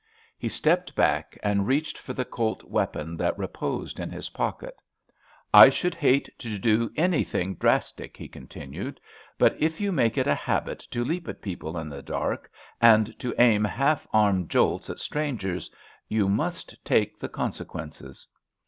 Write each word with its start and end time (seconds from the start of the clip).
He 0.35 0.49
stepped 0.49 0.95
back 0.95 1.37
and 1.43 1.67
reached 1.67 1.95
for 1.95 2.13
the 2.13 2.25
Colt 2.25 2.63
weapon 2.63 3.17
that 3.17 3.37
reposed 3.37 3.99
in 3.99 4.09
his 4.09 4.31
pocket. 4.31 4.75
"I 5.53 5.69
should 5.69 5.93
hate 5.93 6.27
to 6.39 6.57
do 6.57 6.89
anything 6.95 7.53
drastic," 7.53 8.17
he 8.17 8.27
continued; 8.27 8.99
"but 9.37 9.55
if 9.61 9.79
you 9.79 9.91
make 9.91 10.17
it 10.17 10.25
a 10.25 10.33
habit 10.33 10.79
to 10.89 11.03
leap 11.05 11.27
at 11.27 11.39
people 11.39 11.77
in 11.77 11.87
the 11.87 12.01
dark, 12.01 12.49
and 12.81 13.13
to 13.19 13.35
aim 13.37 13.63
half 13.63 14.07
arm 14.11 14.47
jolts 14.47 14.89
at 14.89 14.99
strangers, 14.99 15.69
you 16.07 16.27
must 16.27 16.83
take 16.83 17.19
the 17.19 17.29
consequences." 17.29 18.25